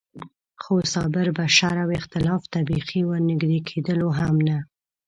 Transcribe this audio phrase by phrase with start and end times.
[0.63, 4.57] خو صابر به شر او اختلاف ته بېخي ور نږدې کېدلو هم نه.